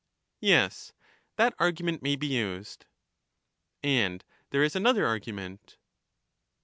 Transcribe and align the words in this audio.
Yes, 0.39 0.93
that 1.35 1.53
argument 1.59 2.01
may 2.01 2.15
be 2.15 2.25
used. 2.25 2.87
And 3.83 4.25
there 4.49 4.63
is 4.63 4.75
another 4.75 5.05
ailment. 5.05 5.77